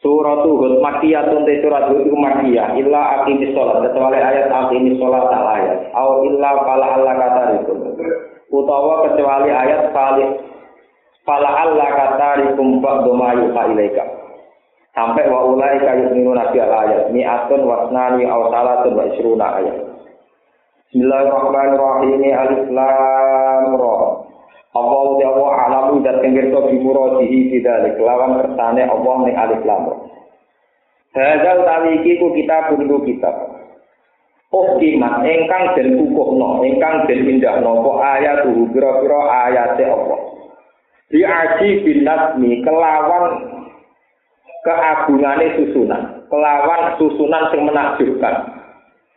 [0.00, 5.28] Surat Hud Makiyatun te surat Hud iku Makiyah illa aqimis sholat kecuali ayat aqimis sholat
[5.28, 7.72] tak ayat au illa fala Allah kata itu
[8.48, 10.24] utawa kecuali ayat fali
[11.28, 14.04] fala Allah kata rikum ba'du ma yuha ilaika.
[14.96, 17.12] Sampai wa ulai kayu minu nabi al ayat.
[17.12, 19.76] Mi'atun wasnani au salatun wa isruna ayat.
[20.90, 22.24] Bismillahirrahmanirrahim.
[22.24, 24.29] Alif Lam Ra
[24.70, 29.90] Allah uti Allah alamu dan tenggirto bimuradihi bidalik lawan kersane Allah ning alif lam.
[31.10, 33.34] Hadza utawi iki ku kita kudu kitab.
[34.54, 40.20] Oh kimat engkang den kukuhno, engkang den pindahno apa ayat tuh pira-pira ayate Allah.
[41.10, 42.06] Di aji bin
[42.62, 43.24] kelawan
[44.62, 48.34] keagungane susunan, kelawan susunan sing menakjubkan.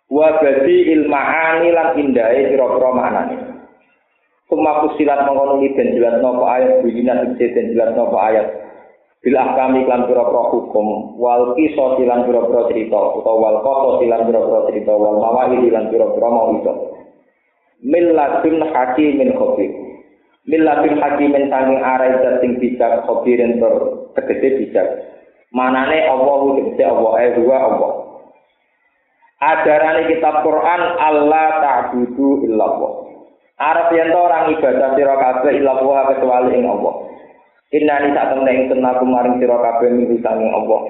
[0.09, 3.52] Wa badi ilmahani lan indahe pira-pira maknane.
[4.53, 8.53] Suma fusilat mengonungi dan jelas nopo ayat Bujina tegesi dan jelas nopo ayat.
[9.25, 14.67] Bila kami klan pura-pura hukum Wal kiso silan pura-pura cerita Atau wal koso silan pura-pura
[14.69, 16.73] cerita Wal mawali silan pura-pura mau itu
[17.81, 19.73] Milladun hakimin khobir.
[20.45, 23.73] Milladun hakimin sanging arai Jating bijak khobirin ter
[24.21, 24.88] tegesi bijak.
[25.49, 27.91] Manane Allah tegesi Allah Eh dua Allah.
[29.41, 33.02] Ajarani kitab Quran Allah ta'budu illallah
[33.64, 35.80] Arab to orang ibadah sira kabeh ila
[36.11, 36.94] kecuali ing Allah.
[37.72, 40.81] Inna ni sak temne ing tenaku maring sira kabeh minggu sanging Allah.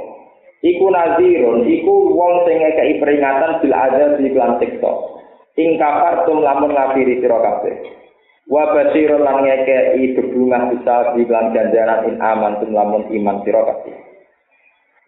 [0.63, 4.91] Iku nazirun, iku wong sing ngekeki peringatan bil azab di lan siksa.
[5.59, 7.75] Ing kafar tum lamun ngafiri sira kabeh.
[8.49, 9.43] Wa basirun lan
[10.73, 13.95] bisa di lan ganjaran in aman tum lamun iman sira kabeh.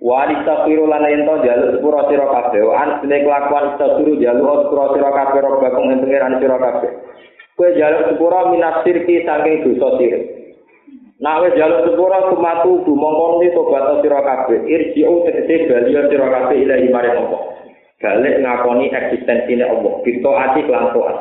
[0.06, 2.62] Wa yen to jaluk sepura sira kabeh.
[2.76, 6.56] An kelakuan istaghfiru jaluk sepura sira kabeh robbakum ing pengiran sira.
[7.56, 10.24] Kue jaluk sepura minas sirki saking dosa sirik.
[11.24, 14.60] Nah wis jaluk sepura kumatu bu mongkon ni tobat sira kabeh.
[14.68, 17.42] Irji'u tegese baliyo sira kabeh ilahi maring Allah.
[18.04, 19.94] Balik ngakoni eksistensine Allah.
[20.04, 21.18] Bito ati lan taat.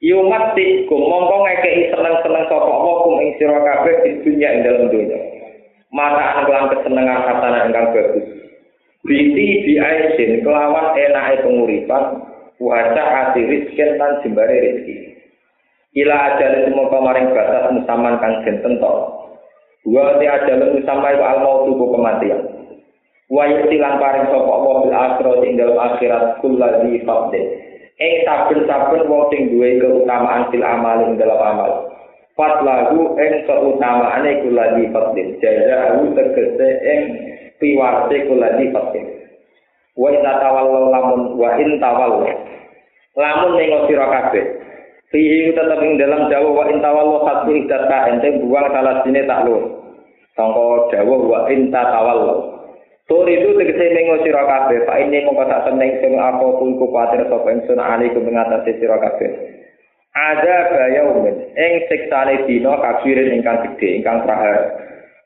[0.00, 4.88] Yumat ti mongko ngekeki seneng-seneng sapa Allah kum ing sira kabeh di dunya ing dalem
[4.88, 5.18] dunya.
[5.92, 8.26] Mata kelan kesenengan katana ingkang bagus.
[9.04, 15.03] Biti di aisin kelawan enake penguripan Wajah hati rizkin tan jembare rizki.
[15.94, 18.96] Ila ajal semua kemarin batas musaman kang den tentok.
[19.86, 22.40] Wa ti ajal musamma iku al maut kematian.
[23.30, 27.34] Wa yutilan paring bil akhirat ing dalam akhirat kulladzi fadl
[27.94, 31.72] ing saben-saben wong sing duwe keutamaan fil amal ing dalam amal.
[32.34, 37.00] Fatlahu ing keutamaane kulladzi fadl jazaa'u tegese ing
[37.62, 38.98] piwarte kulladzi fadl
[39.94, 42.28] wa in tawallu lamun wa in tawallu.
[43.14, 44.63] Lamun ning sira kabeh
[45.14, 49.62] Fihi tetap ing dalam dawa wa intawallo khatu idata ente buang salah sini tak lu.
[50.34, 52.50] Sangka dawa wa inta tawallo.
[53.06, 57.22] Tur itu tegese mengo sira kabeh, Pak ini mongko tak seneng sing apa pun kuwatir
[57.30, 59.30] sapa ingsun ali ku mengatasi sira kabeh.
[60.18, 64.66] Ada gaya umin, ing siksane dina kafirin ingkang gedhe, ingkang prahara.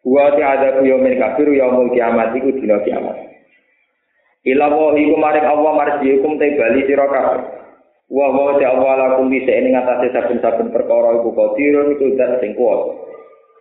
[0.04, 3.16] Wa ti ada yaumin kafir yaumul kiamat iku dina kiamat.
[4.44, 7.67] Ila wa iku maring Allah marji hukum te bali sira kabeh.
[8.08, 12.56] Wa wa ta Allah lakum bisa ing ngatasé saben-saben perkara iku qadirun iku zat sing
[12.56, 12.80] kuat.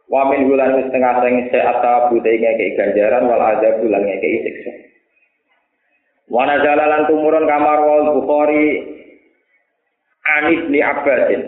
[0.08, 4.72] Wa min bulan wis tengah sing seata bute ngeke ganjaran wal azab bulan ngeke siksa.
[6.32, 8.88] Wa nazala lan tumurun kamar wal Bukhari
[10.40, 11.44] Anis li Abbasin.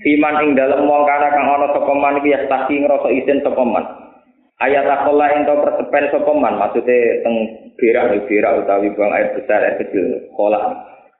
[0.00, 3.84] Fiman ing dalem wong kana kang ana sapa man iki yastaki ngrasa isin sapa man.
[4.64, 7.36] Ayat akola ento persepen sapa man maksude teng
[7.76, 10.72] berak berak utawi buang air besar air kecil kolak.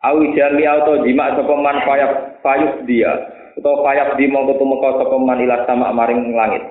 [0.04, 3.10] Awi jami auto jima sapa man payap payus dia
[3.58, 6.62] utawa payap di mongko tumeka sapa man ila sama maring langit.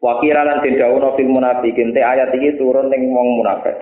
[0.00, 3.76] Wakira lan den dawuh fil munafikin te ayat iki turun ning wong munafik.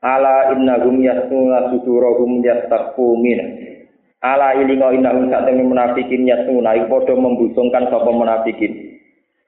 [0.00, 3.38] Ala innahum yasnuna sudurahum yastaqu min.
[4.24, 8.96] Ala ilingo innahum sateng munafikin yasnuna iku padha membusungkan sapa munafikin.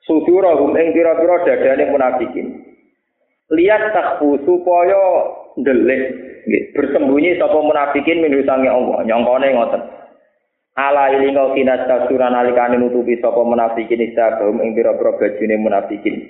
[0.04, 2.73] Sudurahum ing pira-pira dadane munafikin
[3.52, 5.02] lihat takfu supaya
[5.60, 6.02] ndelik.
[6.76, 8.98] Bersembunyi sapa munafikin min hutange Allah.
[9.04, 9.82] Nyongkone ngoten.
[10.74, 16.28] Ala ilinga kinat kasuran alikane nutupi sapa munafikin istabum ing pira-pira bajune munafikin.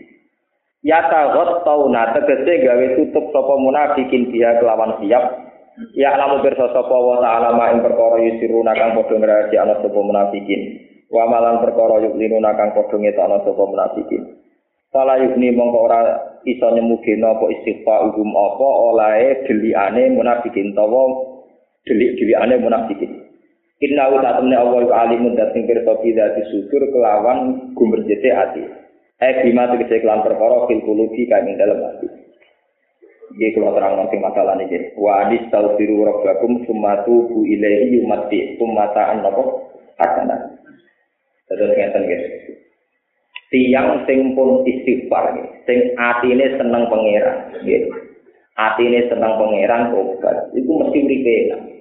[0.84, 5.48] Ya tagot tauna tegese gawe tutup sapa munafikin dia kelawan siap.
[5.96, 10.60] Ya lamu pirsa sapa wa ta'ala ma ing perkara yusiruna kang padha ngrahasiakno sapa munafikin.
[11.10, 14.43] Wa malan perkara yukliruna kang padha ngetokno sapa munafikin.
[14.94, 16.00] Fala yukni mongko ora
[16.46, 21.34] iso nyemugeno apa istighfar umum apa olahe delikane munafikin tawa
[21.82, 23.10] delik-delikane munafikin.
[23.82, 28.62] Inna wa ta'ala Allah wa alimun dating pirsa bidati sudur kelawan gumberjete ati.
[29.18, 32.06] Eh bima tegese kelan perkara fil kulubi kang ing dalem ati.
[33.34, 34.94] Iki kula terang nanti masalah ini.
[34.94, 40.54] Wa adis rabbakum sumatu bu ilahi yumati kumataan nopo hasanah.
[41.50, 42.63] Terus ngeten guys.
[43.54, 45.30] Tiang sing pun istighfar
[45.62, 47.86] sing atine seneng pangeran, gitu.
[48.58, 50.50] Atine seneng pangeran obat.
[50.58, 51.36] Iku mesti uripe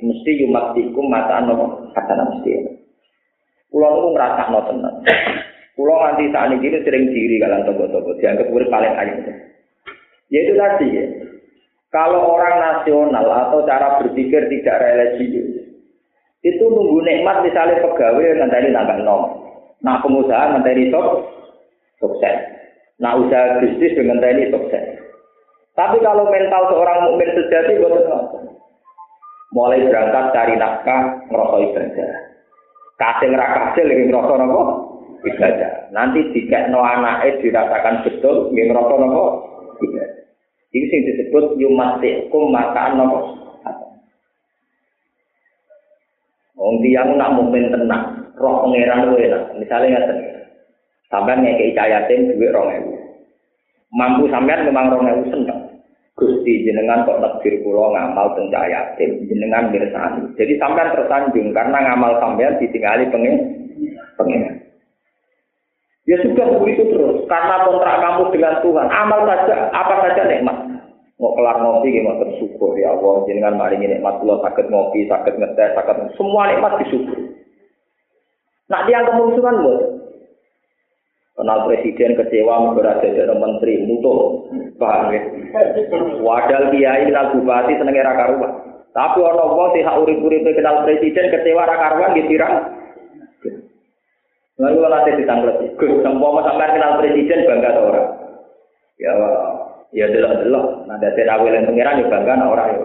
[0.06, 2.78] mesti yumati kumataan nopo hasanah mesti.
[3.74, 4.96] Kulo niku ngrasakno tenan.
[5.74, 9.26] Kulo nganti saat ini sering diri kalian tobo-tobo, dianggap urip paling ayam.
[10.30, 11.06] Ya itu tadi ya,
[11.90, 15.74] Kalau orang nasional atau cara berpikir tidak religius,
[16.46, 19.22] itu nunggu nikmat misalnya pegawai nanti nambah nom.
[19.82, 21.06] Nah pengusaha nanti sok
[22.04, 22.38] sukses.
[23.00, 25.00] Nah usaha bisnis dengan ini sukses.
[25.74, 28.06] Tapi kalau mental seorang mukmin sejati betul
[29.54, 32.10] Mulai berangkat cari nafkah, ngerosok ibadah.
[32.98, 34.62] Kasih ngerakasih lagi ngerosok nopo
[35.30, 35.94] ibadah.
[35.94, 39.24] Nanti jika no anaknya dirasakan betul, ngerosok nopo
[39.78, 40.10] ibadah.
[40.74, 43.20] Ini sing disebut yumatikum makaan nopo.
[46.58, 49.44] Wong tiyang nak mukmin tenang, roh pangeran enak.
[49.58, 50.33] Misalnya ngaten.
[51.14, 52.90] Sampeyan ngekeki cayatin duit 2000.
[53.94, 55.60] Mampu sampean memang 2000 seneng.
[56.18, 60.26] Gusti jenengan kok takdir kula ngamal teng cayatin, jenengan mirsani.
[60.34, 63.38] Jadi sampean tersanjung karena ngamal sampean ditinggali pengen
[64.18, 64.58] pengen.
[66.10, 67.30] Ya sudah begitu terus.
[67.30, 70.58] Karena kontrak kamu dengan Tuhan, amal saja, apa saja nikmat.
[71.22, 73.24] Mau kelar ngopi, gimana tersyukur ya Allah.
[73.30, 77.38] Jangan mari ini nikmat Allah, sakit ngopi, sakit ngetes, sakit semua nikmat disyukur.
[78.68, 80.03] Nah dia kemusuhan buat
[81.34, 83.86] kenal presiden kecewa berada dalam menteri.
[83.86, 84.48] Mutuh
[84.78, 85.22] paham ya?
[86.22, 88.54] Wadal kiai kenal bupati seneng era karuan.
[88.94, 92.54] Tapi orang wong sih hak urip-uripe kenal presiden kecewa era karuan nggih nggak
[94.54, 98.08] Lalu latih ditanggulat Gus, sempoma sampai kenal presiden bangga atau orang.
[99.02, 99.14] Ya
[99.90, 102.80] ya delok-delok, nah dari awal yang pangeran juga bangga orang ya.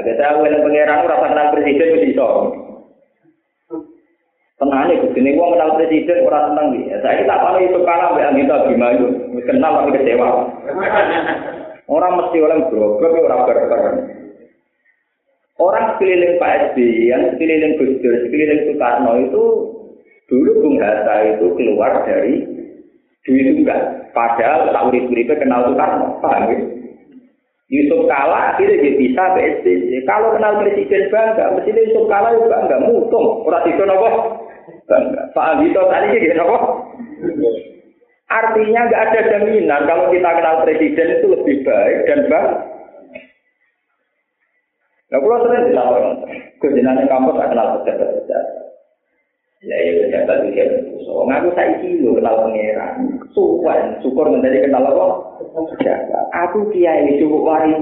[0.00, 2.63] dari awal yang pangeran ora kenal presiden itu disorong
[4.54, 6.82] Tenang nih, Gus, ini gua kenal presiden orang seneng nih.
[6.94, 9.06] Ya, saya tak tahu itu kalah mbak Anita gimana.
[9.50, 10.28] Kenal tapi kecewa.
[11.90, 13.82] Orang mesti orang berobak, orang berber.
[15.58, 19.44] Orang sekeliling Pak SBY, yang sekeliling Gus Dur, sekeliling Soekarno itu
[20.24, 22.42] Dulu Bung Hatta itu keluar dari
[23.28, 24.10] Dwi Tunggal.
[24.16, 26.18] Padahal tak urip-uripnya kenal Soekarno.
[26.22, 26.58] Paham ya?
[27.74, 30.04] Yusuf Kala akhirnya bisa PSBY.
[30.06, 32.76] Kalau kenal presiden bangga, mesti Yusuf Kala juga bangga.
[32.86, 33.42] Mutung.
[33.44, 34.08] Orang itu nopo
[34.88, 35.22] bangga.
[35.32, 36.58] Pak Agito tadi gitu nopo.
[38.28, 42.48] Artinya nggak ada jaminan kalau kita kenal presiden itu lebih baik dan bang.
[45.12, 46.16] Nah, kalau sering dilaporkan,
[46.58, 48.44] kejenangan kampus kenal pejabat-pejabat.
[49.64, 50.66] Ya ya pejabat itu ya
[51.08, 52.92] so ngaku saya kilo kenal pangeran.
[53.36, 55.06] Suwan syukur menjadi kenal apa?
[55.76, 56.24] Pejabat.
[56.48, 57.76] Aku kiai cukup warai.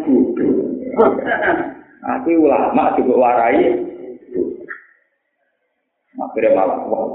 [2.02, 3.72] Aku ulama cukup warai.
[6.12, 7.08] Akhirnya malah wah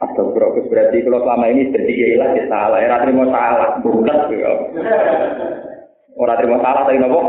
[0.00, 2.78] atau berarti berarti kalau selama ini jadi kiai lah ya salah.
[2.80, 4.50] Ya terima salah bukan ya.
[6.16, 7.20] Orang terima salah tapi nopo.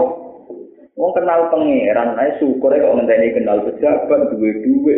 [0.95, 4.97] Wong kenal pangeran, ae syukur kok ngenteni kenal pejabat duwe-duwe.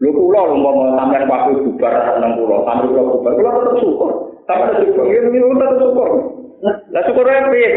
[0.00, 4.10] Lho kula lho mau sampean waktu bubar nang kula, sampe kula bubar, kula tetep syukur.
[4.44, 6.08] Sampe syukur, ya tetep syukur.
[6.92, 7.70] Lah syukur piye?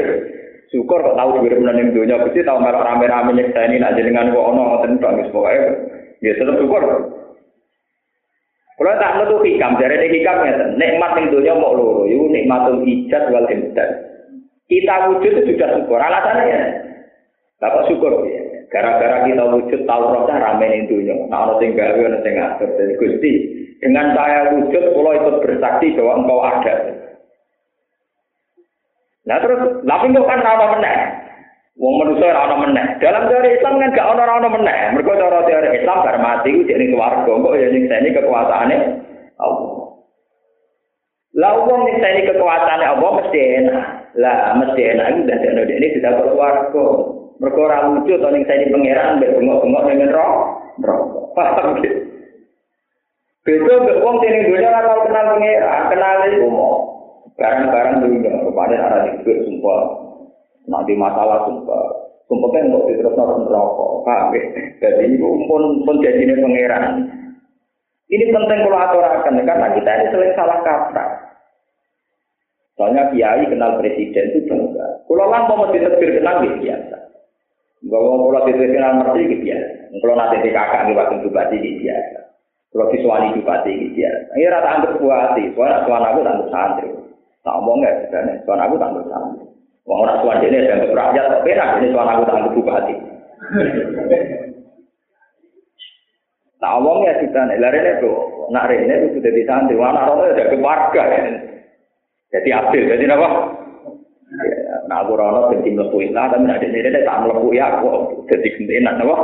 [0.72, 4.48] Syukur kok tau dhuwit menan ning donya, Gusti tau merek rame-rame nyekseni nek jenengan kok
[4.54, 5.72] ana ngoten tok wis pokoke.
[6.20, 6.84] Ya tetep syukur.
[8.74, 10.38] Kula tak metu hikam, jare nek hikam
[10.82, 13.90] nikmat ning donya mok loro, iku nikmatul ijaz wal imdad.
[14.66, 16.02] Kita wujud itu sudah syukur.
[16.02, 16.62] Alasannya ya.
[17.86, 18.42] Syukur ya.
[18.74, 21.14] Gara-gara kita wujud tahu rasa rame ning dunia.
[21.30, 22.70] Nah, ono sing gawe ono sing ngatur.
[22.74, 23.32] Jadi Gusti,
[23.78, 26.76] dengan saya wujud kalau ikut bersaksi bahwa engkau ada.
[29.24, 31.00] Nah terus, tapi kok kan rana meneh.
[31.74, 32.86] Wong manusia rana meneh.
[33.02, 34.94] Dalam teori Islam kan gak ono rana meneh.
[34.94, 37.34] Mergo cara teori Islam bar mati ku jadi keluarga.
[37.34, 38.76] Kok ya ini kekuasaane
[39.42, 39.74] Allah.
[41.34, 43.86] Lah wong ini kekuasaane Allah mesti enak.
[44.22, 46.86] Lah mesti enak itu dan ini tidak berkeluarga.
[47.42, 50.14] Mergo ora lucu to ning sani pangeran mbek bengok-bengok ning.
[51.34, 51.92] Paham ge.
[53.50, 56.74] Beda mbek wong ning dunya ora kenal pangeran, kenal iku mau
[57.34, 60.03] barang-barang dunya rupane ora dikek sumpah.
[60.68, 62.04] Nanti masalah sumpah.
[62.32, 64.44] Sumpahnya untuk diterus nonton rokok, paham ya?
[64.80, 67.04] Jadi ini pun pun jadi pangeran.
[68.08, 71.24] Ini penting kalau aturakan karena kita ini sering salah kaprah.
[72.74, 75.06] Soalnya kiai kenal presiden itu bangga.
[75.06, 76.98] Kalau lah mau diterbir kenal ya biasa.
[77.86, 79.74] Bahwa kalau diterbir kenal merti ya biasa.
[80.02, 82.20] Kalau nanti di kakak di waktu bupati ya biasa.
[82.74, 84.30] Kalau visuali bupati ya biasa.
[84.34, 85.44] Ini rata anggap bupati.
[85.54, 86.90] Soalnya suara aku tak santri.
[87.46, 88.34] Tak omong ya sebenarnya.
[88.42, 89.43] Suara aku tak santri.
[89.84, 92.96] Wong ora suwan dene dianggap rakyat kok penak ini soal aku tak bupati.
[96.64, 98.12] Tak omong ya kita nih, lari itu,
[98.48, 101.22] nak rene itu sudah di santri, mana orang ada keluarga ya.
[102.32, 103.30] Jadi adil, jadi apa?
[104.88, 108.48] Nah aku rono jadi melepuh lah, tapi nak ini dia tak melepuh ya aku, jadi
[108.56, 109.16] gentenan apa?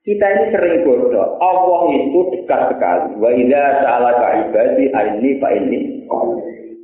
[0.00, 1.38] Kita ini sering bodoh.
[1.38, 3.20] Allah itu dekat sekali.
[3.20, 6.08] Wa idza sa'alaka ibadi aini fa ini.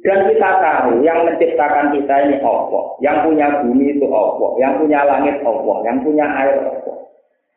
[0.06, 5.02] Dan kita tahu yang menciptakan kita ini Allah, yang punya bumi itu Allah, yang punya
[5.02, 6.96] langit Allah, yang punya air Allah.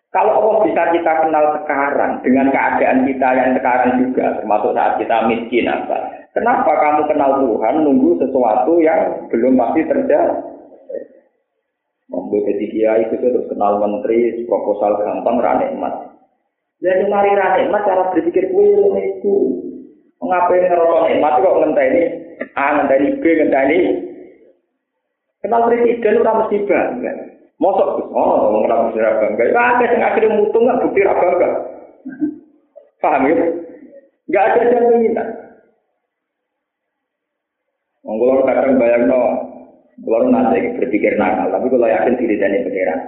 [0.09, 5.29] Kalau Allah bisa kita kenal sekarang dengan keadaan kita yang sekarang juga, termasuk saat kita
[5.29, 10.41] miskin apa, kenapa kamu kenal Tuhan nunggu sesuatu yang belum pasti terjadi?
[12.09, 16.17] Membuat jadi kiai itu terus kenal menteri, proposal gampang, ranikmat.
[16.81, 19.35] Jadi mari ranikmat cara berpikir gue itu.
[20.17, 22.18] Mengapa ngerokok nikmat kok ngenteni
[22.55, 23.79] A ngenteni B ngenteni
[25.39, 27.11] Kenal presiden udah mesti bangga.
[27.63, 29.43] Mosok oh ngomong kenapa mesti bangga.
[29.47, 31.49] Ya ada yang akhirnya mutung nggak bukti bangga.
[32.99, 33.35] Paham ya?
[34.29, 35.27] Gak ada jaminan.
[38.03, 39.21] Monggo kadang bayang no,
[40.01, 42.99] kalau nanti berpikir nakal, tapi kalau yakin diri dari pengiran.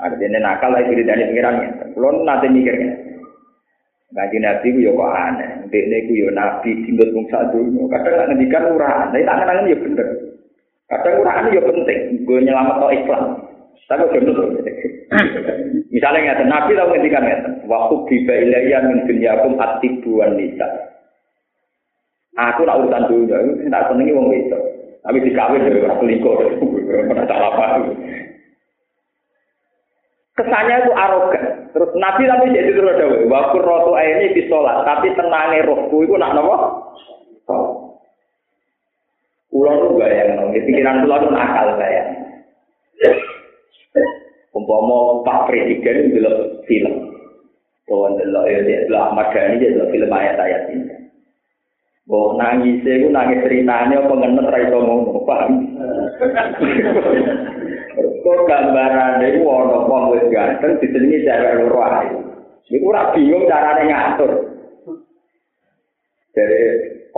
[0.00, 1.54] Artinya nakal lagi diri dari pengiran.
[1.94, 2.92] Kalau nanti mikirnya,
[4.12, 5.50] Ngaji Nabi ku yo kok aneh.
[5.72, 7.82] Dekne ku yo Nabi tinggal wong sadonya.
[7.88, 10.08] Kadang nak ngendikan urahan, tapi tak kenangan yo bener.
[10.92, 13.22] Kadang urahan yo penting, gue nyelamat to Islam.
[13.88, 14.36] Tapi bener.
[15.88, 20.68] Misalnya ngeten, Nabi tau ngendikan ngeten, waktu biba ilayya min dunyakum atibu wan nisa.
[22.32, 24.62] Aku nak urusan dunia, itu tak senengi wong wedok.
[25.04, 27.66] Tapi dikawin dari orang ora salah apa.
[30.36, 31.44] Kesannya itu arogan.
[31.72, 36.14] Terus Nabi tapi jadi terus ada waktu rotu ini di sholat, tapi tenangnya rohku itu
[36.16, 36.56] nak nopo.
[39.52, 40.56] Ulang tuh bayang, nong.
[40.56, 42.02] pikiran pulau itu nakal saya.
[44.56, 46.24] Umpama Pak Presiden itu
[46.64, 46.94] film.
[47.84, 50.96] Tuhan delok ya dia delok Ahmad Dhani dia delok film ayat-ayat ini.
[52.08, 55.52] Bahwa nangis itu nangis ceritanya ra iso ngono, paham?
[58.22, 62.06] Kok gambaran itu ada wong wis ganteng disenengi cewek loro ae.
[62.70, 64.30] Iku ora bingung carane ngatur.
[66.30, 66.62] Jadi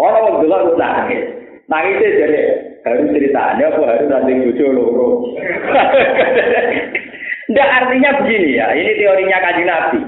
[0.01, 1.23] orang wong delok nangis.
[1.69, 2.41] Nangis jadi
[2.89, 5.09] harus ceritanya apa harus nanti bojo loro.
[7.53, 10.01] Nggak artinya begini ya, ini teorinya kaji Nabi.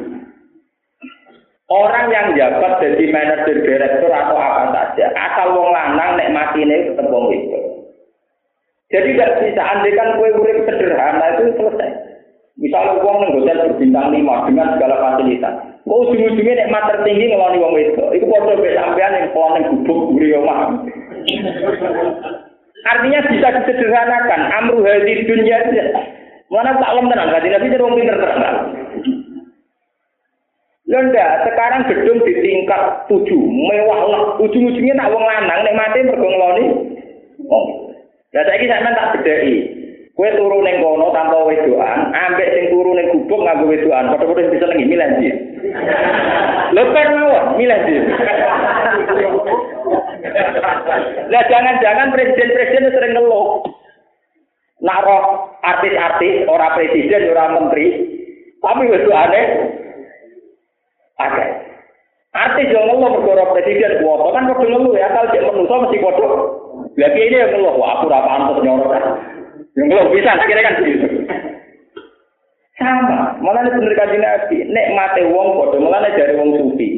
[1.68, 6.88] Orang yang jabat jadi manajer direktur atau apa saja, asal wong lanang nek mati ini
[6.88, 7.75] tetap wong itu.
[8.86, 11.90] Jadi tidak bisa andekan kue urip sederhana itu selesai.
[12.56, 15.54] Misalnya uang neng hotel berbintang lima dengan segala fasilitas.
[15.84, 18.04] Kau ujung-ujungnya nek mat tertinggi ngeloni wong itu.
[18.16, 20.72] Itu foto sampean yang pulang neng gubuk buri omah.
[22.86, 24.40] Artinya bisa disederhanakan.
[24.54, 25.84] Amru hadi dunia aja.
[26.46, 28.56] Mana tak lem tenan, kaji nabi jadi pinter tenan.
[30.86, 34.22] Lenda, sekarang gedung di tingkat tujuh, mewah lah.
[34.38, 36.66] Ujung-ujungnya nak wong lanang, nek mati mergo ngeloni.
[37.50, 37.85] Oh.
[38.36, 39.56] Lah saiki sampean tak bedheki.
[40.12, 44.64] Kowe turu ning kono tanpa wedoan, ambek sing turu ning gubuk nganggo wedoan, padha-padha bisa
[44.68, 45.28] lengi milih ndi.
[46.72, 47.94] Kan mawon, milih ndi.
[51.32, 53.60] Lah jangan-jangan presiden-presiden sering ngeluh.
[54.84, 57.86] Nak roh artis-artis, ora presiden, ora menteri,
[58.60, 59.42] tapi wedoane
[61.20, 61.65] ada.
[62.36, 66.28] Artis yang ngeluh bergoro presiden, kuota kan padha ngeluh ya, kalau dia menungso mesti padha.
[67.00, 68.92] Lagi ini yang ngeluh, wah aku ora pantes nyorot.
[69.72, 70.74] Yang ngeluh bisa, kira kan.
[72.76, 74.58] Sama, malah ini bener kaji nabi.
[74.68, 76.88] Nek mate wong bodoh, malah dari wong sufi.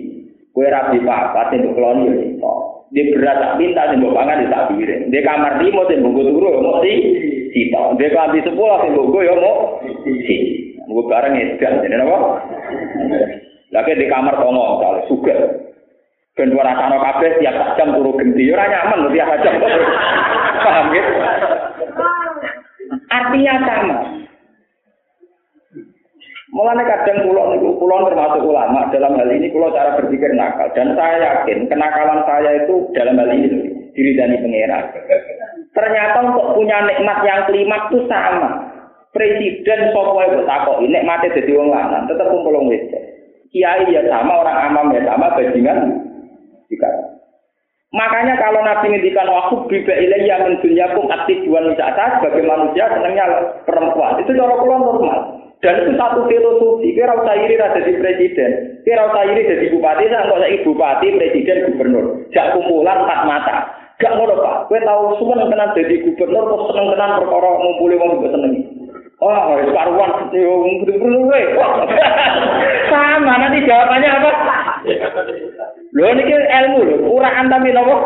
[0.51, 2.55] Kue rapi apa, sing keloni ya itu.
[2.91, 5.07] Dia berat tak minta, sing pangan di tak piring.
[5.15, 6.93] Dia kamar limo, sing bungku turu, mau si
[7.55, 7.95] sito.
[7.95, 10.37] Dia kamar sepuluh, sing bungku ya mau si.
[10.91, 12.19] Bungku bareng edan, jadi apa?
[13.69, 15.37] Lagi di kamar tongo, kalau suka.
[16.39, 19.59] Ben ora rasane kabeh tiap jam turu genti ora nyaman tiap jam.
[20.65, 21.03] Paham ya?
[23.11, 23.97] Artinya sama.
[26.49, 30.97] Mulane kadang pulau niku pulau termasuk ulama dalam hal ini pulau cara berpikir nakal dan
[30.97, 34.85] saya yakin kenakalan saya itu dalam hal ini diri dari pangeran.
[35.77, 38.51] Ternyata untuk punya nikmat yang kelima itu sama.
[39.09, 43.08] presiden wae takok nek mate dadi wong lanang tetep kumpul wong wedok.
[43.49, 46.05] Kiai ya sama, orang amam ya sama, bajingan
[46.69, 46.91] juga.
[47.89, 53.25] Makanya kalau Nabi ngendikan waktu biba ilayya min dunyakum aktif dua wisata sebagai manusia senangnya
[53.65, 54.21] perempuan.
[54.21, 55.19] Itu cara kula normal.
[55.65, 56.93] Dan itu satu filosofi.
[56.93, 58.51] Kira usah iri jadi presiden.
[58.85, 60.05] Kira usah iri jadi bupati.
[60.05, 62.05] Saya nggak usah bupati, presiden, gubernur.
[62.37, 63.57] Jak kumpulan empat mata.
[63.99, 64.57] Gak ngono pak.
[64.71, 68.53] Kue tahu semua tenan jadi gubernur, terus seneng tenan perkara ngumpuli wong seneng.
[69.19, 70.31] Oh, harus karuan,
[72.87, 74.31] sama nanti jawabannya apa?
[75.91, 77.97] Lho niki ilmu lho, uraan tapi nopo?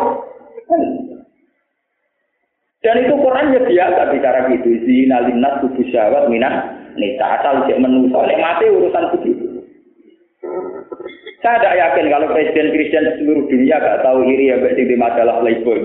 [2.83, 4.67] Dan itu Quran ya biasa bicara gitu.
[4.83, 6.67] Zina linnas kubu syawat minah
[6.99, 8.19] nisa asal cek menuso.
[8.27, 9.45] Nek mati urusan begitu.
[11.39, 15.39] Saya tidak yakin kalau presiden Kristen seluruh dunia gak tahu iri ya berarti di majalah
[15.43, 15.79] Playboy.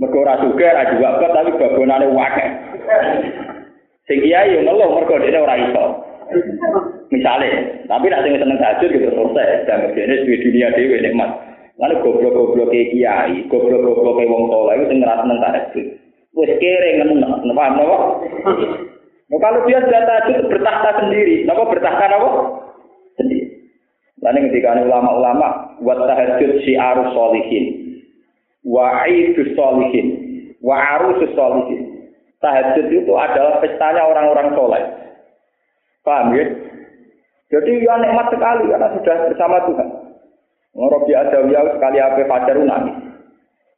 [0.00, 2.46] Mergo ora juga ora juga tapi babonane wae.
[4.10, 5.84] Sing kiai ngeluh mergo dene ora iso.
[7.14, 9.70] Misalnya, tapi nak sing seneng tahajud gitu selesai.
[9.70, 11.30] Dan ini di dunia dewi nikmat.
[11.78, 15.86] Lalu goblok-goblok kiai, goblok-goblok wong tua itu sing ngerasa seneng tahajud.
[16.34, 17.96] Wes kere ngeneng, paham napa?
[19.30, 22.30] Nah, kalau dia sudah tahajud bertahta sendiri, napa bertahta napa?
[23.14, 23.46] Sendiri.
[24.26, 26.50] Lalu ketika ulama-ulama buat tahajud
[28.66, 30.06] wa aidus solihin,
[30.58, 31.89] wa arus solihin.
[32.40, 34.84] Tahajud itu adalah pestanya orang-orang soleh.
[36.00, 36.44] Paham ya?
[37.50, 39.88] Jadi ya nikmat sekali karena sudah bersama Tuhan.
[40.70, 42.96] Ngorobi Adawiyah sekali apa fajar nangis.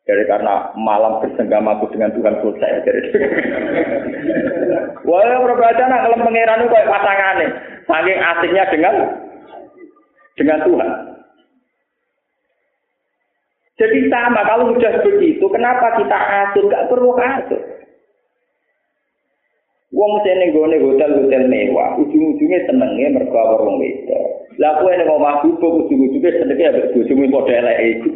[0.02, 2.70] Jadi karena malam bersenggamaku dengan Tuhan selesai.
[2.82, 3.00] Jadi,
[5.06, 7.50] wah, aja nak kalau pangeran itu kayak pasangan nih,
[7.86, 8.94] saking asiknya dengan
[10.34, 10.90] dengan Tuhan.
[13.78, 16.66] Jadi sama kalau sudah begitu, kenapa kita atur?
[16.66, 17.61] Gak perlu atur.
[20.02, 24.50] Wong sing ning gone hotel-hotel mewah, ujung-ujungnya senenge mergo wong wedok.
[24.58, 28.10] Lah kowe nek omah bubuk ujung-ujungnya senenge ambek bojomu padha eleke iku.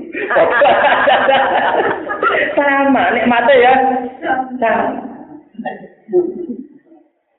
[2.59, 3.75] Sama nek mate ya.
[4.59, 4.99] Sama.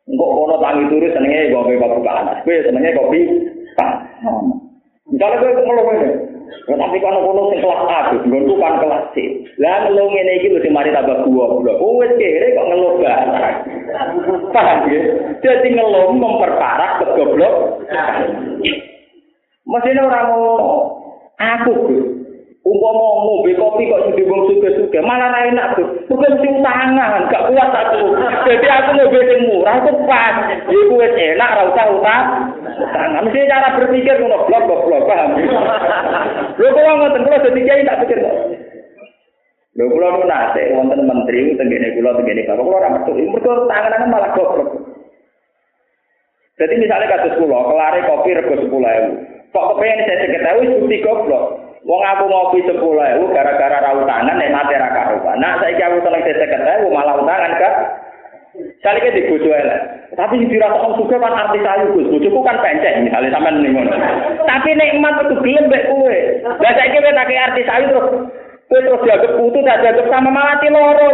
[0.08, 2.40] Engkok kono tangi turu senenge kopi kopi panas.
[2.48, 3.20] Kowe senenge kopi
[3.76, 4.00] panas.
[5.12, 5.84] Misalnya kowe ngono
[6.68, 9.44] Ya, tapi kalau kono sing kelas A, nggonku kan kelas C.
[9.60, 11.80] Lah ngeluh ngene iki lho sing mari tambah goblok.
[11.80, 13.77] Oh wis kere kok ngeluh banget.
[14.54, 15.02] Paham ya?
[15.44, 17.56] Jadi ngeluh memperparah kegoblok.
[19.68, 20.58] Mesine ora ngono.
[21.38, 21.74] Aku,
[22.68, 25.88] Umpama ngombe kopi kok sing wong suge-suge, malah ra enak, Gus.
[26.12, 28.12] Bukan mesti utangan, gak kuat aku.
[28.44, 30.36] Jadi aku ngombe sing murah itu pas.
[30.68, 32.26] Iku wis enak ra usah utang.
[32.76, 35.30] Utangan mesti cara berpikir ngono blok blok blok paham.
[36.60, 38.20] Lho kok ngoten kula dadi kiai tak pikir.
[39.78, 43.12] Lho kula nu nate wonten menteri tengene kula tengene bapak kula ora metu.
[43.14, 44.70] Mergo tangan malah goblok.
[46.58, 49.54] Jadi misalnya kasus kula, kelare kopi rego 10.000.
[49.54, 51.68] Kok kepengen saya seketahui bukti goblok.
[51.88, 55.40] Wong aku ngopi sepuluh ewu gara-gara rau tangan nek mati ra karuan.
[55.40, 57.74] Nah saiki aku seneng seket ewu malah utangan kan.
[58.84, 60.12] Kali ke dibojo elek.
[60.18, 62.10] Tapi sing dirasa om juga kan artis ayu Gus.
[62.12, 63.78] Bojoku kan pencet misalnya sampean ning.
[64.44, 66.18] Tapi nikmat itu gelem mbek kowe.
[66.44, 68.08] Lah saiki kowe tak artis ayu terus
[68.68, 71.08] kowe terus dianggap putu tak dianggap sama mati loro.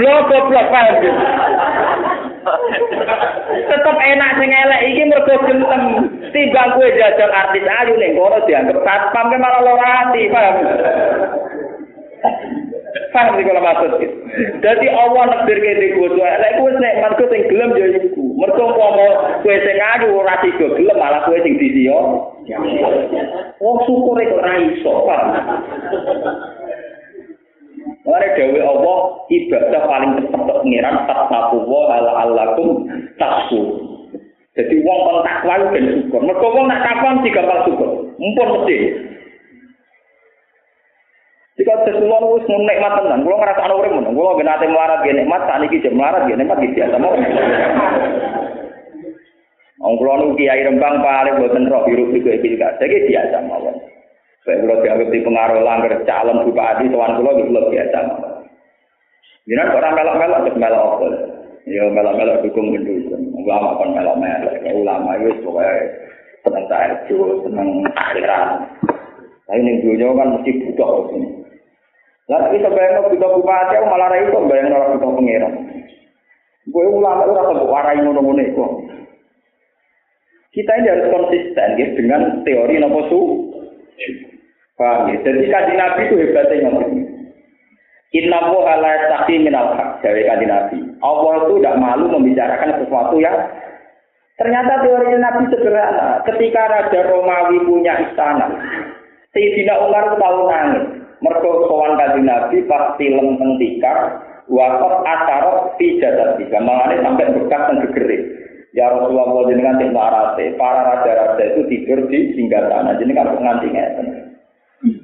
[0.00, 0.96] Blok blok paham
[3.44, 5.82] Tetep enak sing elek iki mergo gentem.
[6.32, 10.56] Timbang kowe jajal artis ayu ning kono dianggap satpam ke malah lara ati, paham?
[13.12, 13.92] Paham iki kalau maksud
[14.64, 18.24] Dadi Allah nekdir ke di bojo elek kowe nek mergo sing gelem ya iku.
[18.40, 22.32] Mergo kowe sing ayu ora tiga gelem malah kowe sing disiyo.
[23.62, 25.28] Wong syukur kok ora iso, paham?
[28.04, 28.98] Mare dewe Allah
[29.32, 32.84] ibadah paling cepet tok pengiran tasawuf wa ala alakum
[33.16, 33.60] tasku.
[34.54, 36.20] Jadi wong kon takwa ben syukur.
[36.20, 37.88] Mergo wong nak takwa mesti gampang syukur.
[38.20, 38.76] Mumpun mesti.
[41.54, 44.10] Jika sesuatu wis nikmat tenan, kula ngrasa ana urip ngono.
[44.10, 47.14] Kula ben ate melarat ge nikmat, saniki jek melarat ge nikmat iki biasa mau.
[49.84, 52.80] Wong kula nu kiai Rembang paling boten roh biru juga iki gak.
[52.80, 53.76] Iki biasa mawon.
[54.44, 57.98] Saya kalau dianggap di pengaruh langgar calon bupati, tuan pulau itu lebih biasa.
[59.44, 61.06] Jangan orang melok-melok terus melok apa?
[61.68, 63.24] Ya melok-melok dukung mendukung.
[63.44, 64.52] Ulama kan melok-melok.
[64.72, 65.72] Ulama itu pokoknya
[66.44, 68.48] senang tahajud, senang akhirat.
[69.44, 71.28] Tapi ini dunia kan mesti butuh sini.
[72.32, 75.52] Lalu kita bayang butuh bupati, malah rai itu bayang orang butuh pengiran.
[76.72, 78.64] Gue ulama itu rasa warai ngono-ngono itu.
[80.54, 83.20] Kita ini harus konsisten ya, dengan teori nopo su.
[84.78, 85.18] Paham ya?
[85.26, 86.94] Jadi kaji Nabi itu hebatnya ngomong.
[88.14, 90.78] Inna wa ala sakti minal haq, dari kaji Nabi.
[91.02, 93.34] Allah itu tidak malu membicarakan sesuatu yang
[94.38, 96.22] ternyata teorinya Nabi sederhana.
[96.22, 98.46] Ketika Raja Romawi punya istana,
[99.34, 100.86] Sayyidina Umar tahu nangis.
[101.18, 107.82] Mereka kawan kaji Nabi pas film teng tikar, wakaf acarot fi jadat sampai bekas dan
[107.90, 108.43] gegerik.
[108.74, 112.98] Ya Rasulullah jenengan sing larate, para raja-raja itu tidur di singgah sana.
[112.98, 114.06] Jenengan kok nganti ngeten.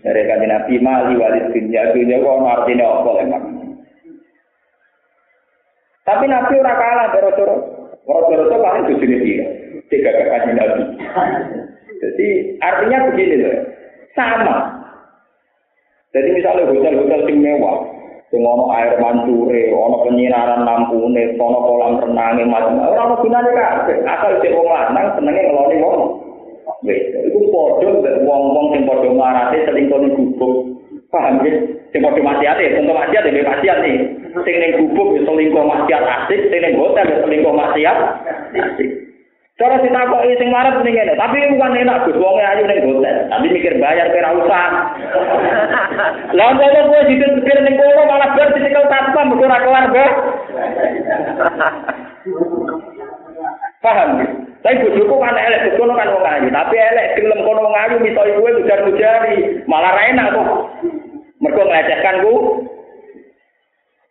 [0.03, 3.45] Dari kaji Nabi mali walid dunya dunya kok artine apa emang.
[6.03, 7.51] Tapi Nabi ora kalah karo Rasul.
[8.11, 9.47] Rasul itu paling bojone dia.
[9.87, 10.83] Tiga kaji Nabi.
[12.03, 12.29] Jadi
[12.59, 13.57] artinya begini loh.
[14.19, 14.57] Sama.
[16.11, 17.87] Jadi misalnya hotel-hotel sing mewah,
[18.31, 24.07] sing ono air mancure, ono penyinaran lampune, ono kolam renange macam ora ono gunane kabeh.
[24.07, 26.03] Asal sing wong lanang senenge ngeloni wong.
[26.87, 30.55] Wis, iku padha mbek wong-wong sing padha marate selingkuh ning gubuk.
[31.11, 31.53] Paham ya?
[31.91, 33.97] Sing padha maksiate, contoh maksiat ya maksiat nih.
[34.47, 37.97] Sing ning gubuk ya selingkuh maksiat asik, sing ning hotel ya selingkuh maksiat
[38.55, 39.00] asik.
[39.61, 43.53] Cara ditakoki sing marep ning ngene, tapi bukan enak Gus wong ayu ning hotel, tapi
[43.53, 44.97] mikir bayar kira usah.
[46.41, 50.13] Lah kok kowe dipikir ning kono malah bar dicekel satpam mergo ora kelar, Bos.
[53.85, 54.11] Paham?
[54.65, 58.23] Tapi bojoku kan elek, kono kan wong ayu, tapi elek gelem kono wong ayu miso
[58.33, 60.49] ibu ujar-ujari, malah ra enak kok.
[61.37, 62.65] Mergo nglecehkan ku.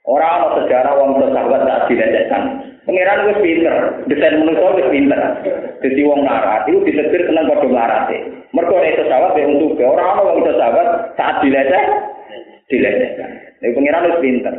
[0.05, 2.68] Ora ana sejarah wong sahabat tak dilecehkan.
[2.89, 3.77] Pengiran wis pinter,
[4.09, 5.21] desain manusia wis pinter.
[5.77, 8.17] Jadi wong larat itu ditetir tenang padha larate.
[8.49, 11.85] Mergo nek sahabat ya untuk ora ana wong sahabat saat dileceh
[12.65, 13.29] dilecehkan.
[13.61, 14.53] Nek pengiran wis pinter.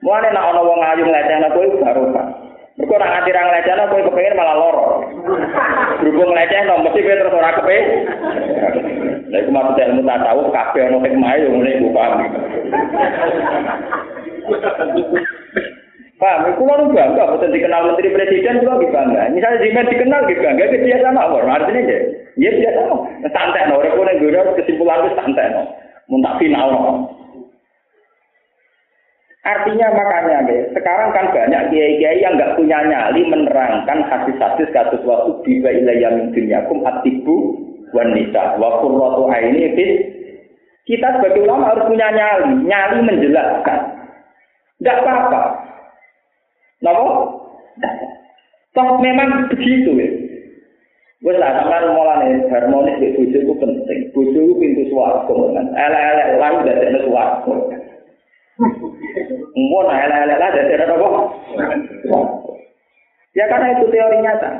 [0.00, 2.26] Mulane nek ana wong ayu nglecehna kowe baru Pak.
[2.80, 4.86] Mergo ora nganti ra nglecehna kowe kepengin malah loro.
[6.00, 7.78] Berhubung nglecehno mesti kowe terus ora kepe.
[9.28, 12.32] Lha iku maksud ilmu tasawuf kabeh ana hikmah yo ngene iku paham.
[16.24, 19.28] Paham, kulo nu bangga, betul dikenal menteri presiden juga lebih bangga.
[19.28, 21.44] Misalnya Jimen dikenal lebih bangga, itu biasa mawar.
[21.44, 21.98] Artinya ya,
[22.40, 22.96] ya biasa no.
[23.28, 25.68] Santai no, orang kuning gue kesimpulan itu santai no.
[26.08, 26.82] Muntah final no.
[29.44, 35.36] Artinya makanya deh, sekarang kan banyak kiai-kiai yang nggak punya nyali menerangkan hadis-hadis kasus waktu
[35.44, 37.52] biwa ilayah min dunyakum atibu
[37.92, 39.92] wanita wa qurratu aini fit
[40.88, 43.80] kita sebagai ulama harus punya nyali, nyali menjelaskan.
[44.80, 45.63] Tidak apa-apa.
[46.84, 47.14] Napa?
[48.76, 50.08] Toh memang begitu ya.
[51.24, 54.00] Wes lah sampean mulane harmonis di bojo itu penting.
[54.12, 55.66] Bojo itu pintu swarga kan.
[55.72, 57.54] Elek-elek lan dadekne swarga.
[59.56, 61.08] Mun elek-elek lah dadekne apa?
[63.32, 64.50] Ya karena itu teori nyata.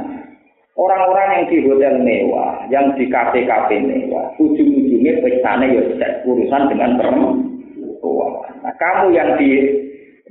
[0.75, 6.99] Orang-orang yang di hotel mewah, yang di kafe-kafe mewah, ujung-ujungnya pestane ya seks urusan dengan
[6.99, 8.43] perempuan.
[8.59, 9.55] Nah, kamu yang di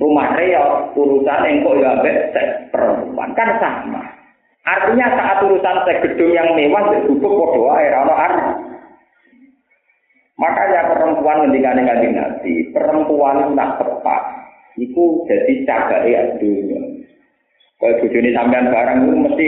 [0.03, 1.91] rumah reot, urusan yang kok ya
[2.35, 4.03] seks perempuan kan sama.
[4.67, 8.33] Artinya saat urusan seks gedung yang mewah ditutup podo air ono ar.
[10.35, 14.21] Makanya perempuan ngendikane kanjeng Nabi, perempuan itu nak tepat.
[14.75, 16.81] Iku jadi cagai dunia.
[17.77, 19.47] Kalau bojone sampean barang itu mesti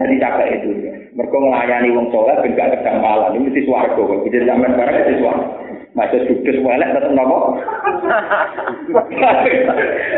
[0.00, 0.70] jadi cagai itu.
[1.14, 3.34] Mereka melayani wong soleh ben gak kedampalan.
[3.34, 4.02] Mesti swarga.
[4.24, 5.63] Jadi sampean barang itu swarga.
[5.94, 7.54] Masa sukses walek tetap nopo.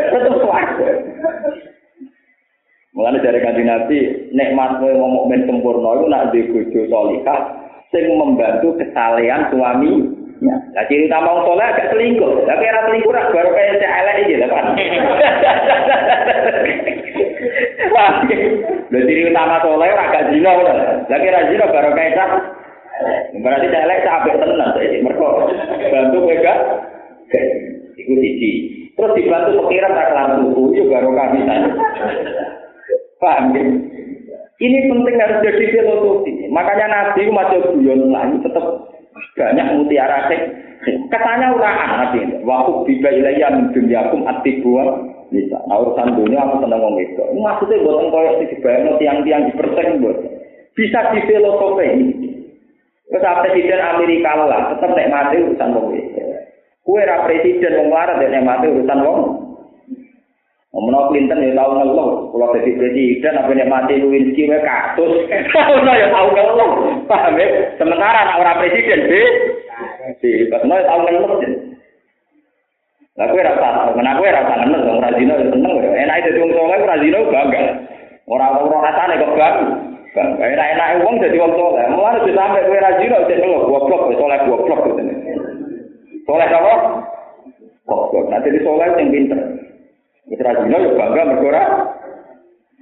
[0.09, 0.89] tetap suarga.
[2.97, 3.99] Mulanya dari kanthi Nabi,
[4.33, 7.41] nikmat kowe mau mukmin sempurna iku nak di bojo salihah
[7.93, 10.17] sing membantu kesalehan suami.
[10.41, 12.45] Ya, ciri utama wong soleh agak selingkuh.
[12.45, 14.65] Tapi era selingkuh ra baru kaya cek elek iki lho, Pak.
[18.89, 20.73] Lah ciri utama soleh ora gak zina ora.
[21.05, 22.25] Lah kira zina baru kaya
[23.41, 24.97] Berarti cek elek cak apik tenan saiki.
[25.05, 25.29] Mergo
[25.91, 26.59] bantu gak.
[27.97, 28.51] Iku siji.
[28.97, 31.61] Terus dibantu pikiran tak kelar tuku yo baru kabisan.
[33.21, 33.63] Paham ya?
[34.57, 36.49] Ini penting harus jadi filosofi.
[36.49, 38.65] Makanya Nabi masuk guyon lagi tetap
[39.37, 40.41] banyak mutiara sek.
[41.13, 42.41] Katanya uraan nabi.
[42.41, 44.97] Waktu tiba ilayah min dunyakum atibuwa
[45.29, 45.61] bisa.
[45.69, 47.23] Nah urusan dunia aku seneng ngomong itu.
[47.37, 50.17] Maksudnya koyok sih dibayang tiang-tiang di persen buat.
[50.73, 51.87] Bisa di filosofi.
[53.17, 56.21] Terus presiden Amerika lah, tetap nek mati urusan wong itu.
[56.85, 59.21] Kue ra presiden wong larat nek mati urusan wong.
[60.77, 65.25] Ngomong Clinton ya tahu ngeluh, kalau jadi presiden apa nek mati Lewinsky wae kasus.
[65.57, 66.71] Ono ya tahu ngeluh.
[67.09, 67.73] Paham ya?
[67.81, 69.21] Sementara anak orang presiden be
[70.21, 71.41] si katanya tahu ngeluh.
[73.17, 75.73] Lah kowe ra tau, menak kowe ra tau ngeluh, ra dino ya seneng.
[75.81, 77.61] Enak dadi wong saleh ora dino bangga.
[78.29, 79.96] Ora ora rasane kok bangga.
[80.17, 81.85] Bangga enak-enak wong dadi wong saleh.
[81.93, 85.01] Mulane wis sampe kowe ra dino wis ngeluh goblok, saleh goblok gitu.
[86.25, 86.73] Saleh apa?
[87.85, 88.25] Goblok.
[88.33, 89.37] Nanti di saleh sing pinter.
[90.25, 91.63] Wis ra zina ya bangga mergo ora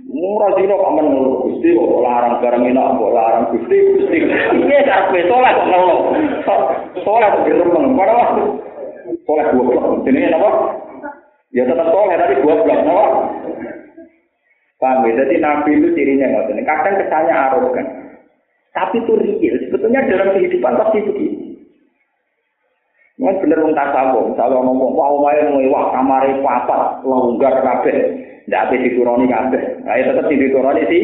[0.06, 1.08] Murah zina kok men
[1.44, 4.18] Gusti kok larang barang enak kok larang Gusti Gusti.
[4.56, 5.96] Iya kabeh saleh kok ngono.
[7.04, 8.00] Saleh kok diremeng.
[8.00, 8.28] Padahal
[9.28, 10.08] saleh goblok.
[10.08, 10.50] Jenenge apa?
[11.52, 13.35] Ya tetap saleh tapi goblok, napa?
[14.82, 15.24] Paham ya?
[15.24, 16.64] Jadi Nabi itu cirinya ngoten.
[16.68, 17.88] Kadang kesannya arogan.
[18.76, 19.56] Tapi itu real.
[19.68, 21.56] Sebetulnya dalam kehidupan pasti begitu.
[23.16, 27.96] Mas bener wong tasawuf, misalnya ngomong wah omahe mewah, kamare papat, longgar kabeh,
[28.44, 29.88] ndak ape dituruni kabeh.
[29.88, 31.04] Ayo tetep dituruni sih.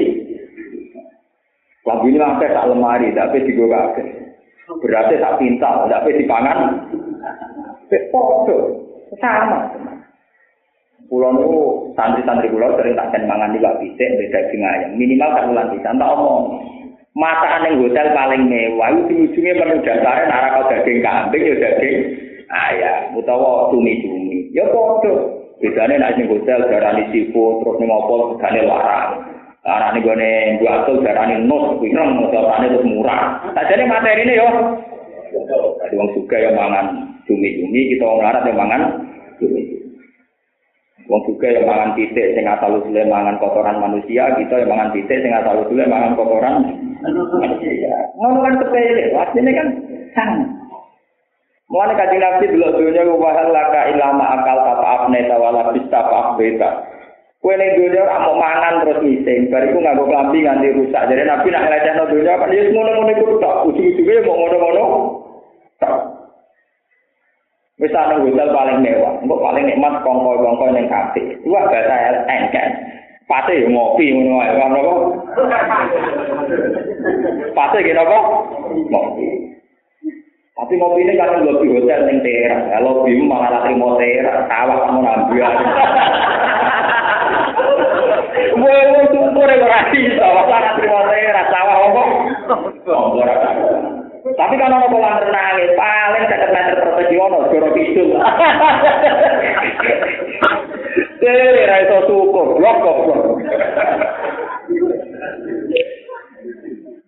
[1.88, 4.06] Lagu ini sampai tak lemari, ape digo kabeh.
[4.84, 6.60] Berarti tak pintal, ndak ape dipangan.
[8.12, 8.58] Foto
[9.16, 9.72] sama.
[11.12, 11.48] Pulau nu
[11.92, 16.44] santri-santri pulau sering tak mangan di bisa beda dengan minimal tak ulang bisa, tak omong.
[17.12, 21.98] masakan yang hotel paling mewah itu ujungnya menu dasarnya nara kau daging kambing ya daging
[22.48, 25.12] ayam utawa cumi cumi ya kode
[25.60, 29.10] bedanya nak di hotel darah di sifu terus nih ngopo segane larang.
[29.62, 33.52] Larang nih gue nih dua tuh darah nih nus motornya terus murah.
[33.52, 34.50] Tak jadi materi ini yo
[35.84, 36.86] jadi orang suka yang mangan
[37.28, 38.82] cumi cumi kita orang larat yang mangan
[39.36, 39.81] cumi
[41.12, 45.20] Wong juga yang mangan titik sing asal usule mangan kotoran manusia, kita yang mangan titik
[45.20, 46.64] sing asal usule mangan kotoran.
[48.16, 49.68] Ngono kan sepele, asline kan
[50.16, 50.48] sama.
[51.68, 56.84] Mulane kaji nabi dulu dunia wahal laka ilama akal tapa apne tawala bisa apa beta.
[57.44, 61.12] Kue ning dunia ora mau mangan terus ngising, bariku nganggo klambi nganti rusak.
[61.12, 64.84] Jadi nabi nak ngelecehno dunia kan ya ngono-ngono iku tok, ujug-ujuge mau ngono-ngono.
[67.82, 71.34] Wis ana hotel paling mewah, engko paling nikmat kongko-kongko ning kafe.
[71.42, 72.70] Dua bahasa engken.
[73.26, 74.94] Pate yo ngopi ngono wae, kan apa?
[77.58, 78.18] Pate ki apa?
[78.86, 79.26] Ngopi.
[80.54, 82.70] Tapi ngopi ini kan lebih hotel ning teras.
[82.70, 85.54] Kalau bim malah lagi mau teras, tawa kamu nambah.
[88.62, 92.04] Woi, woi, syukur ya ora iso, ora terima teras, tawa apa?
[92.94, 93.36] Ora
[94.38, 98.10] Tapi kan ono kolam renang paling dekat meter persegi ono joro kidul.
[101.22, 103.00] Eh, ra iso syukur, blok blok.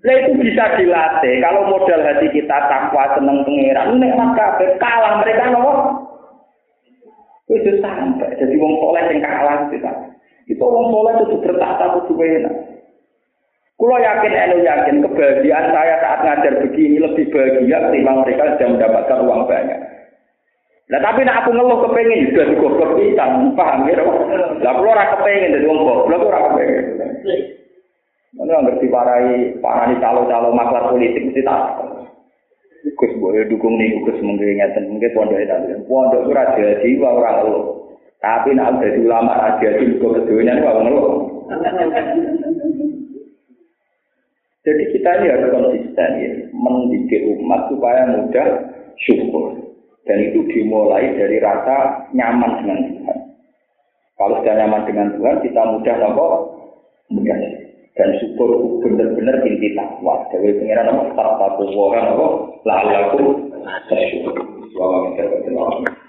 [0.04, 1.42] Nah itu bisa dilatih.
[1.42, 5.72] Kalau modal hati kita takwa seneng pengiran, nikmat kabeh kalah mereka nopo.
[7.50, 9.92] Itu sampai jadi wong soleh yang kalah kita.
[10.46, 12.73] Itu wong soleh itu bertata kudu enak.
[13.84, 19.20] Kulo yakin, elu yakin kebahagiaan saya saat ngajar begini lebih bahagia ketimbang mereka sudah mendapatkan
[19.28, 19.80] uang banyak.
[20.88, 23.28] Nah tapi nak aku ngeluh kepengen juga di goblok kita,
[23.60, 24.00] paham ya?
[24.64, 26.86] Lah kulo ora kepengen jadi uang goblok ora kepengen.
[28.40, 31.84] Mana ngerti parai parani calo-calo maklar politik mesti tak.
[32.88, 37.52] Gus boleh dukung nih Gus mungkin ngeten mungkin pondok itu pondok itu raja jiwa orang
[37.52, 37.60] lo.
[38.24, 41.04] Tapi nak jadi ulama raja jiwa keduanya itu orang lo.
[44.64, 48.48] Jadi kita ini harus konsisten ya, mendidik umat supaya mudah
[48.96, 49.60] syukur.
[50.08, 53.20] Dan itu dimulai dari rasa nyaman dengan Tuhan.
[54.16, 56.28] Kalau sudah nyaman dengan Tuhan, kita mudah nopo
[57.12, 57.40] mudah.
[57.94, 60.24] Dan syukur benar-benar inti takwa.
[60.32, 62.28] Jadi pengiran nopo tak satu orang nopo
[62.64, 63.24] lalu aku
[63.92, 64.36] syukur.
[64.80, 66.03] Wa